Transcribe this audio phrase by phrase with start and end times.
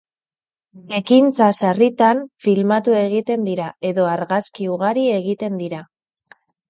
[0.99, 5.85] Ekintza, sarritan, filmatu egiten dira edo argazki ugari egiten dira.